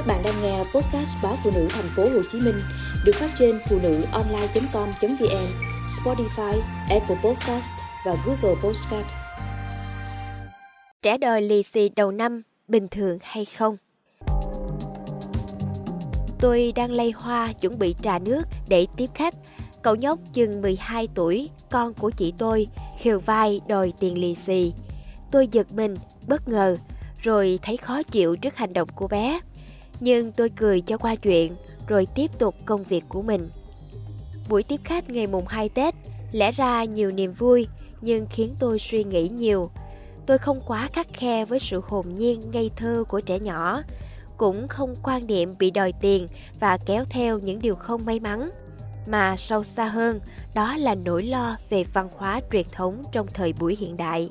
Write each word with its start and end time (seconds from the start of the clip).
Các 0.00 0.06
bạn 0.06 0.22
đang 0.22 0.42
nghe 0.42 0.58
podcast 0.58 1.16
báo 1.22 1.36
phụ 1.44 1.50
nữ 1.54 1.68
thành 1.70 1.88
phố 1.96 2.02
Hồ 2.02 2.22
Chí 2.32 2.40
Minh 2.40 2.54
được 3.04 3.12
phát 3.14 3.30
trên 3.38 3.60
phụ 3.68 3.78
nữ 3.82 4.02
online.com.vn, 4.12 5.46
Spotify, 5.86 6.60
Apple 6.90 7.16
Podcast 7.24 7.72
và 8.06 8.16
Google 8.26 8.60
Podcast. 8.62 9.06
Trẻ 11.02 11.18
đòi 11.18 11.42
lì 11.42 11.62
xì 11.62 11.88
đầu 11.96 12.10
năm 12.10 12.42
bình 12.68 12.88
thường 12.88 13.18
hay 13.22 13.44
không? 13.44 13.76
Tôi 16.40 16.72
đang 16.76 16.90
lay 16.90 17.10
hoa 17.10 17.52
chuẩn 17.52 17.78
bị 17.78 17.94
trà 18.02 18.18
nước 18.18 18.42
để 18.68 18.86
tiếp 18.96 19.10
khách. 19.14 19.34
Cậu 19.82 19.94
nhóc 19.94 20.18
chừng 20.32 20.62
12 20.62 21.08
tuổi, 21.14 21.50
con 21.70 21.94
của 21.94 22.10
chị 22.10 22.32
tôi, 22.38 22.66
khều 23.00 23.20
vai 23.20 23.60
đòi 23.68 23.92
tiền 24.00 24.18
lì 24.18 24.34
xì. 24.34 24.72
Tôi 25.32 25.48
giật 25.52 25.72
mình, 25.72 25.96
bất 26.28 26.48
ngờ, 26.48 26.76
rồi 27.18 27.58
thấy 27.62 27.76
khó 27.76 28.02
chịu 28.02 28.36
trước 28.36 28.56
hành 28.56 28.72
động 28.72 28.88
của 28.94 29.08
bé. 29.08 29.40
Nhưng 30.00 30.32
tôi 30.32 30.48
cười 30.48 30.80
cho 30.80 30.96
qua 30.96 31.14
chuyện, 31.14 31.54
rồi 31.86 32.06
tiếp 32.14 32.30
tục 32.38 32.54
công 32.64 32.84
việc 32.84 33.04
của 33.08 33.22
mình. 33.22 33.50
Buổi 34.48 34.62
tiếp 34.62 34.80
khách 34.84 35.10
ngày 35.10 35.26
mùng 35.26 35.46
2 35.46 35.68
Tết 35.68 35.94
lẽ 36.32 36.52
ra 36.52 36.84
nhiều 36.84 37.10
niềm 37.10 37.32
vui, 37.32 37.66
nhưng 38.00 38.26
khiến 38.30 38.54
tôi 38.58 38.78
suy 38.78 39.04
nghĩ 39.04 39.28
nhiều. 39.28 39.70
Tôi 40.26 40.38
không 40.38 40.60
quá 40.66 40.88
khắc 40.92 41.06
khe 41.12 41.44
với 41.44 41.58
sự 41.58 41.80
hồn 41.84 42.14
nhiên 42.14 42.42
ngây 42.52 42.70
thơ 42.76 43.04
của 43.08 43.20
trẻ 43.20 43.38
nhỏ, 43.38 43.82
cũng 44.40 44.68
không 44.68 44.94
quan 45.02 45.26
niệm 45.26 45.54
bị 45.58 45.70
đòi 45.70 45.92
tiền 46.00 46.28
và 46.60 46.78
kéo 46.86 47.04
theo 47.10 47.38
những 47.38 47.60
điều 47.60 47.74
không 47.74 48.04
may 48.04 48.20
mắn 48.20 48.50
mà 49.06 49.36
sâu 49.36 49.62
xa 49.62 49.86
hơn 49.86 50.20
đó 50.54 50.76
là 50.76 50.94
nỗi 50.94 51.22
lo 51.22 51.56
về 51.70 51.84
văn 51.84 52.08
hóa 52.16 52.40
truyền 52.52 52.66
thống 52.72 53.02
trong 53.12 53.26
thời 53.34 53.52
buổi 53.52 53.76
hiện 53.80 53.96
đại 53.96 54.30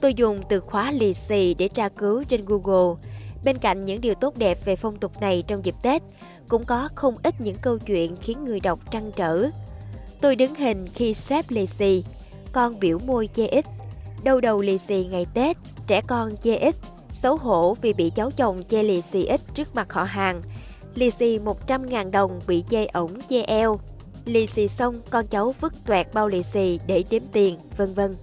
tôi 0.00 0.14
dùng 0.14 0.42
từ 0.48 0.60
khóa 0.60 0.92
lì 0.92 1.14
xì 1.14 1.54
để 1.54 1.68
tra 1.68 1.88
cứu 1.88 2.24
trên 2.24 2.44
google 2.46 3.11
bên 3.44 3.58
cạnh 3.58 3.84
những 3.84 4.00
điều 4.00 4.14
tốt 4.14 4.36
đẹp 4.36 4.64
về 4.64 4.76
phong 4.76 4.96
tục 4.96 5.20
này 5.20 5.44
trong 5.46 5.64
dịp 5.64 5.74
tết 5.82 6.02
cũng 6.48 6.64
có 6.64 6.88
không 6.94 7.16
ít 7.22 7.40
những 7.40 7.56
câu 7.62 7.78
chuyện 7.78 8.16
khiến 8.16 8.44
người 8.44 8.60
đọc 8.60 8.78
trăn 8.90 9.12
trở 9.16 9.48
tôi 10.20 10.36
đứng 10.36 10.54
hình 10.54 10.86
khi 10.94 11.14
xếp 11.14 11.44
lì 11.48 11.66
xì 11.66 12.04
con 12.52 12.80
biểu 12.80 12.98
môi 12.98 13.28
chê 13.32 13.46
ít 13.46 13.64
đầu 14.22 14.40
đầu 14.40 14.60
lì 14.60 14.78
xì 14.78 15.08
ngày 15.10 15.26
tết 15.34 15.56
trẻ 15.86 16.00
con 16.00 16.36
chê 16.36 16.56
ít 16.56 16.76
xấu 17.12 17.36
hổ 17.36 17.76
vì 17.82 17.92
bị 17.92 18.10
cháu 18.10 18.30
chồng 18.30 18.62
chê 18.68 18.82
lì 18.82 19.02
xì 19.02 19.24
ít 19.24 19.40
trước 19.54 19.74
mặt 19.74 19.92
họ 19.92 20.04
hàng. 20.04 20.42
Lì 20.94 21.10
xì 21.10 21.38
100.000 21.38 22.10
đồng 22.10 22.40
bị 22.46 22.64
chê 22.68 22.86
ổng 22.86 23.20
chê 23.28 23.42
eo. 23.42 23.80
Lì 24.24 24.46
xì 24.46 24.68
xong 24.68 25.00
con 25.10 25.26
cháu 25.26 25.54
vứt 25.60 25.72
toẹt 25.86 26.14
bao 26.14 26.28
lì 26.28 26.42
xì 26.42 26.80
để 26.86 27.04
đếm 27.10 27.22
tiền, 27.32 27.58
vân 27.76 27.94
vân. 27.94 28.16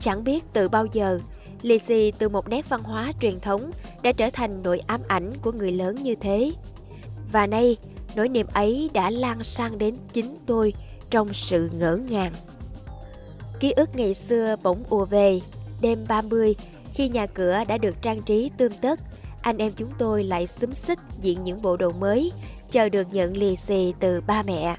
Chẳng 0.00 0.24
biết 0.24 0.44
từ 0.52 0.68
bao 0.68 0.86
giờ, 0.92 1.20
lì 1.64 1.78
xì 1.78 2.10
từ 2.10 2.28
một 2.28 2.48
nét 2.48 2.68
văn 2.68 2.82
hóa 2.82 3.12
truyền 3.20 3.40
thống 3.40 3.70
đã 4.02 4.12
trở 4.12 4.30
thành 4.30 4.62
nỗi 4.62 4.80
ám 4.86 5.00
ảnh 5.08 5.32
của 5.42 5.52
người 5.52 5.72
lớn 5.72 6.02
như 6.02 6.14
thế. 6.14 6.52
Và 7.32 7.46
nay, 7.46 7.76
nỗi 8.14 8.28
niềm 8.28 8.46
ấy 8.54 8.90
đã 8.92 9.10
lan 9.10 9.42
sang 9.42 9.78
đến 9.78 9.96
chính 10.12 10.36
tôi 10.46 10.74
trong 11.10 11.34
sự 11.34 11.70
ngỡ 11.78 11.96
ngàng. 11.96 12.32
Ký 13.60 13.72
ức 13.72 13.96
ngày 13.96 14.14
xưa 14.14 14.56
bỗng 14.62 14.82
ùa 14.88 15.04
về, 15.04 15.40
đêm 15.80 16.04
30 16.08 16.54
khi 16.92 17.08
nhà 17.08 17.26
cửa 17.26 17.62
đã 17.68 17.78
được 17.78 18.02
trang 18.02 18.22
trí 18.22 18.50
tươm 18.56 18.72
tất, 18.80 19.00
anh 19.40 19.58
em 19.58 19.72
chúng 19.76 19.90
tôi 19.98 20.24
lại 20.24 20.46
xúm 20.46 20.72
xích 20.72 20.98
diện 21.20 21.44
những 21.44 21.62
bộ 21.62 21.76
đồ 21.76 21.90
mới, 21.90 22.32
chờ 22.70 22.88
được 22.88 23.06
nhận 23.12 23.36
lì 23.36 23.56
xì 23.56 23.94
từ 24.00 24.20
ba 24.20 24.42
mẹ. 24.42 24.76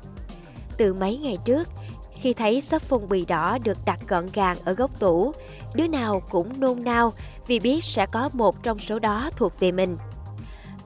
Từ 0.77 0.93
mấy 0.93 1.17
ngày 1.17 1.37
trước, 1.45 1.67
khi 2.15 2.33
thấy 2.33 2.61
sắp 2.61 2.81
phong 2.81 3.09
bì 3.09 3.25
đỏ 3.25 3.57
được 3.63 3.77
đặt 3.85 3.99
gọn 4.07 4.29
gàng 4.33 4.57
ở 4.65 4.73
góc 4.73 4.99
tủ, 4.99 5.33
đứa 5.73 5.87
nào 5.87 6.21
cũng 6.29 6.59
nôn 6.59 6.83
nao 6.83 7.13
vì 7.47 7.59
biết 7.59 7.83
sẽ 7.83 8.05
có 8.05 8.29
một 8.33 8.63
trong 8.63 8.79
số 8.79 8.99
đó 8.99 9.29
thuộc 9.35 9.59
về 9.59 9.71
mình. 9.71 9.97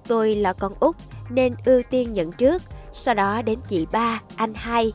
Tôi 0.07 0.35
là 0.35 0.53
con 0.53 0.73
út 0.79 0.95
nên 1.29 1.55
ưu 1.65 1.81
tiên 1.89 2.13
nhận 2.13 2.31
trước, 2.31 2.63
sau 2.91 3.15
đó 3.15 3.41
đến 3.41 3.59
chị 3.67 3.85
ba, 3.91 4.21
anh 4.35 4.53
hai. 4.55 4.91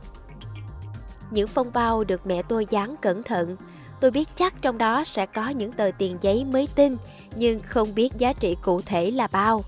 Những 1.30 1.48
phong 1.48 1.70
bao 1.72 2.04
được 2.04 2.26
mẹ 2.26 2.42
tôi 2.42 2.66
dán 2.70 2.96
cẩn 3.02 3.22
thận, 3.22 3.56
Tôi 4.04 4.10
biết 4.10 4.28
chắc 4.34 4.62
trong 4.62 4.78
đó 4.78 5.04
sẽ 5.04 5.26
có 5.26 5.48
những 5.48 5.72
tờ 5.72 5.90
tiền 5.98 6.16
giấy 6.20 6.44
mới 6.44 6.68
tinh, 6.74 6.96
nhưng 7.36 7.60
không 7.60 7.94
biết 7.94 8.12
giá 8.18 8.32
trị 8.32 8.56
cụ 8.62 8.80
thể 8.80 9.10
là 9.10 9.26
bao. 9.26 9.64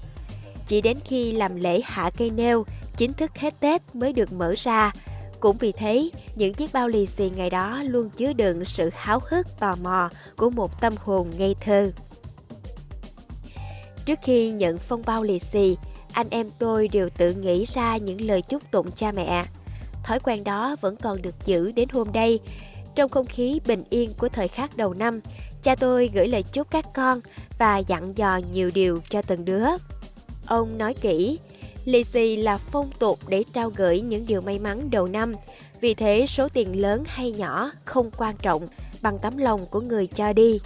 Chỉ 0.67 0.81
đến 0.81 0.99
khi 1.05 1.33
làm 1.33 1.57
lễ 1.57 1.81
hạ 1.85 2.11
cây 2.17 2.31
nêu, 2.31 2.67
chính 2.97 3.13
thức 3.13 3.39
hết 3.39 3.61
Tết 3.61 3.83
mới 3.95 4.13
được 4.13 4.33
mở 4.33 4.55
ra. 4.57 4.93
Cũng 5.41 5.57
vì 5.57 5.73
thế, 5.73 6.11
những 6.35 6.55
chiếc 6.55 6.73
bao 6.73 6.89
lì 6.89 7.07
xì 7.07 7.31
ngày 7.37 7.51
đó 7.51 7.83
luôn 7.83 8.11
chứa 8.11 8.33
đựng 8.33 8.65
sự 8.65 8.91
háo 8.95 9.21
hức 9.31 9.47
tò 9.61 9.77
mò 9.83 10.11
của 10.37 10.51
một 10.51 10.81
tâm 10.81 10.95
hồn 10.97 11.31
ngây 11.39 11.55
thơ. 11.61 11.91
Trước 14.05 14.19
khi 14.23 14.51
nhận 14.51 14.79
phong 14.79 15.03
bao 15.07 15.23
lì 15.23 15.39
xì, 15.39 15.77
anh 16.13 16.27
em 16.31 16.51
tôi 16.59 16.89
đều 16.89 17.09
tự 17.11 17.33
nghĩ 17.33 17.65
ra 17.65 17.97
những 17.97 18.21
lời 18.21 18.43
chúc 18.43 18.71
tụng 18.71 18.91
cha 18.91 19.13
mẹ. 19.13 19.47
Thói 20.05 20.21
quen 20.21 20.45
đó 20.45 20.77
vẫn 20.81 20.97
còn 20.97 21.23
được 21.23 21.35
giữ 21.45 21.73
đến 21.73 21.89
hôm 21.93 22.09
nay, 22.13 22.39
trong 22.95 23.11
không 23.11 23.27
khí 23.27 23.61
bình 23.67 23.85
yên 23.91 24.15
của 24.19 24.29
thời 24.29 24.49
khắc 24.49 24.77
đầu 24.77 24.95
năm, 24.95 25.21
cha 25.63 25.75
tôi 25.75 26.11
gửi 26.15 26.29
lời 26.29 26.43
chúc 26.43 26.71
các 26.71 26.87
con 26.95 27.21
và 27.59 27.79
dặn 27.79 28.19
dò 28.19 28.41
nhiều 28.53 28.71
điều 28.75 29.01
cho 29.11 29.23
từng 29.23 29.45
đứa. 29.45 29.67
Ông 30.47 30.79
nói 30.79 30.95
kỹ, 30.95 31.39
lì 31.87 32.05
xì 32.05 32.37
là 32.37 32.59
phong 32.59 32.91
tục 32.99 33.19
để 33.29 33.45
trao 33.53 33.71
gửi 33.71 34.01
những 34.01 34.27
điều 34.27 34.41
may 34.41 34.59
mắn 34.59 34.91
đầu 34.91 35.07
năm, 35.07 35.33
vì 35.81 35.95
thế 35.95 36.27
số 36.29 36.49
tiền 36.49 36.81
lớn 36.81 37.03
hay 37.07 37.33
nhỏ 37.33 37.71
không 37.85 38.11
quan 38.17 38.37
trọng 38.43 38.67
bằng 39.03 39.19
tấm 39.19 39.37
lòng 39.37 39.67
của 39.67 39.81
người 39.81 40.07
cho 40.07 40.33
đi. 40.33 40.61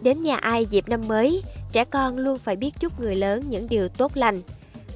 Đến 0.00 0.22
nhà 0.22 0.36
ai 0.36 0.66
dịp 0.66 0.88
năm 0.88 1.08
mới, 1.08 1.42
trẻ 1.72 1.84
con 1.84 2.18
luôn 2.18 2.38
phải 2.38 2.56
biết 2.56 2.74
chúc 2.80 3.00
người 3.00 3.16
lớn 3.16 3.42
những 3.48 3.68
điều 3.68 3.88
tốt 3.88 4.12
lành. 4.14 4.42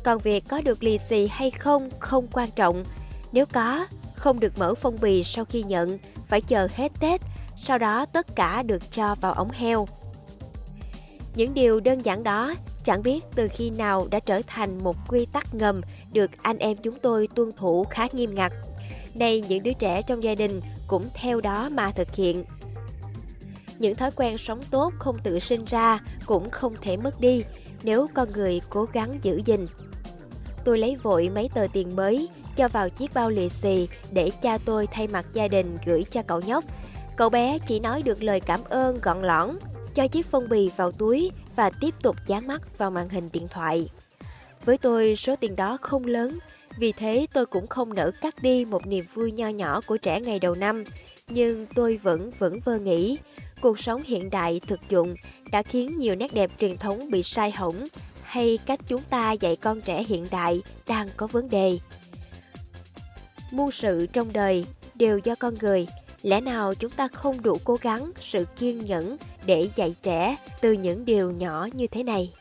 Còn 0.02 0.18
việc 0.18 0.44
có 0.48 0.60
được 0.60 0.82
lì 0.82 0.98
xì 0.98 1.26
hay 1.26 1.50
không 1.50 1.90
không 1.98 2.26
quan 2.32 2.50
trọng. 2.56 2.84
Nếu 3.32 3.46
có, 3.46 3.86
không 4.14 4.40
được 4.40 4.58
mở 4.58 4.74
phong 4.74 5.00
bì 5.00 5.24
sau 5.24 5.44
khi 5.44 5.62
nhận 5.62 5.98
phải 6.28 6.40
chờ 6.40 6.68
hết 6.74 6.92
Tết, 7.00 7.20
sau 7.56 7.78
đó 7.78 8.06
tất 8.06 8.36
cả 8.36 8.62
được 8.62 8.92
cho 8.92 9.14
vào 9.14 9.32
ống 9.32 9.50
heo. 9.50 9.88
Những 11.34 11.54
điều 11.54 11.80
đơn 11.80 12.04
giản 12.04 12.22
đó 12.22 12.54
chẳng 12.86 13.02
biết 13.02 13.24
từ 13.34 13.48
khi 13.48 13.70
nào 13.70 14.08
đã 14.10 14.20
trở 14.20 14.42
thành 14.46 14.84
một 14.84 14.96
quy 15.08 15.26
tắc 15.26 15.54
ngầm 15.54 15.80
được 16.12 16.30
anh 16.42 16.58
em 16.58 16.76
chúng 16.76 16.94
tôi 17.02 17.28
tuân 17.34 17.52
thủ 17.56 17.84
khá 17.84 18.06
nghiêm 18.12 18.34
ngặt. 18.34 18.52
Nay 19.14 19.44
những 19.48 19.62
đứa 19.62 19.72
trẻ 19.72 20.02
trong 20.02 20.24
gia 20.24 20.34
đình 20.34 20.60
cũng 20.86 21.08
theo 21.14 21.40
đó 21.40 21.68
mà 21.68 21.90
thực 21.90 22.14
hiện. 22.14 22.44
Những 23.78 23.94
thói 23.94 24.10
quen 24.16 24.38
sống 24.38 24.60
tốt 24.70 24.92
không 24.98 25.16
tự 25.22 25.38
sinh 25.38 25.64
ra 25.64 25.98
cũng 26.26 26.50
không 26.50 26.74
thể 26.80 26.96
mất 26.96 27.20
đi 27.20 27.44
nếu 27.82 28.06
con 28.14 28.32
người 28.32 28.60
cố 28.70 28.86
gắng 28.92 29.18
giữ 29.22 29.40
gìn. 29.44 29.66
Tôi 30.64 30.78
lấy 30.78 30.96
vội 30.96 31.28
mấy 31.28 31.50
tờ 31.54 31.66
tiền 31.72 31.96
mới 31.96 32.28
cho 32.56 32.68
vào 32.68 32.88
chiếc 32.88 33.14
bao 33.14 33.30
lì 33.30 33.48
xì 33.48 33.88
để 34.10 34.30
cha 34.42 34.58
tôi 34.64 34.86
thay 34.86 35.06
mặt 35.06 35.26
gia 35.32 35.48
đình 35.48 35.78
gửi 35.86 36.04
cho 36.10 36.22
cậu 36.22 36.40
nhóc. 36.40 36.64
Cậu 37.16 37.30
bé 37.30 37.58
chỉ 37.66 37.80
nói 37.80 38.02
được 38.02 38.22
lời 38.22 38.40
cảm 38.40 38.60
ơn 38.64 38.98
gọn 39.02 39.22
lõn, 39.22 39.50
cho 39.96 40.08
chiếc 40.08 40.26
phong 40.26 40.48
bì 40.48 40.70
vào 40.76 40.92
túi 40.92 41.30
và 41.56 41.70
tiếp 41.70 41.94
tục 42.02 42.16
dán 42.26 42.46
mắt 42.46 42.78
vào 42.78 42.90
màn 42.90 43.08
hình 43.08 43.28
điện 43.32 43.48
thoại. 43.50 43.88
Với 44.64 44.78
tôi, 44.78 45.16
số 45.16 45.36
tiền 45.36 45.56
đó 45.56 45.78
không 45.80 46.04
lớn, 46.04 46.38
vì 46.78 46.92
thế 46.92 47.26
tôi 47.32 47.46
cũng 47.46 47.66
không 47.66 47.94
nỡ 47.94 48.10
cắt 48.20 48.42
đi 48.42 48.64
một 48.64 48.86
niềm 48.86 49.04
vui 49.14 49.32
nho 49.32 49.48
nhỏ 49.48 49.80
của 49.86 49.96
trẻ 49.96 50.20
ngày 50.20 50.38
đầu 50.38 50.54
năm. 50.54 50.84
Nhưng 51.28 51.66
tôi 51.74 51.96
vẫn 51.96 52.30
vẫn 52.38 52.60
vơ 52.64 52.78
nghĩ, 52.78 53.18
cuộc 53.60 53.78
sống 53.78 54.02
hiện 54.04 54.30
đại 54.30 54.60
thực 54.66 54.80
dụng 54.88 55.14
đã 55.52 55.62
khiến 55.62 55.98
nhiều 55.98 56.14
nét 56.14 56.34
đẹp 56.34 56.50
truyền 56.58 56.76
thống 56.76 57.10
bị 57.10 57.22
sai 57.22 57.50
hỏng 57.50 57.86
hay 58.22 58.58
cách 58.66 58.80
chúng 58.88 59.02
ta 59.10 59.32
dạy 59.32 59.56
con 59.56 59.80
trẻ 59.80 60.02
hiện 60.02 60.26
đại 60.30 60.62
đang 60.86 61.08
có 61.16 61.26
vấn 61.26 61.50
đề 61.50 61.78
muôn 63.50 63.72
sự 63.72 64.06
trong 64.12 64.32
đời 64.32 64.66
đều 64.94 65.18
do 65.18 65.34
con 65.34 65.54
người 65.60 65.86
lẽ 66.26 66.40
nào 66.40 66.74
chúng 66.74 66.90
ta 66.90 67.08
không 67.08 67.42
đủ 67.42 67.58
cố 67.64 67.76
gắng, 67.82 68.10
sự 68.20 68.44
kiên 68.58 68.84
nhẫn 68.84 69.16
để 69.46 69.68
dạy 69.76 69.94
trẻ 70.02 70.36
từ 70.60 70.72
những 70.72 71.04
điều 71.04 71.30
nhỏ 71.30 71.68
như 71.72 71.86
thế 71.86 72.02
này? 72.02 72.32